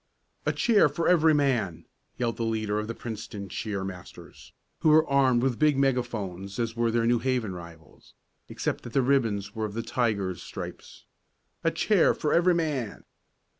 [0.47, 1.85] "A cheer for every man!"
[2.17, 6.75] yelled the leader of the Princeton cheer masters, who were armed with big megaphones as
[6.75, 8.15] were their New Haven rivals,
[8.49, 11.05] except that the ribbons were of the tiger's stripes.
[11.63, 13.03] "A cheer for every man!"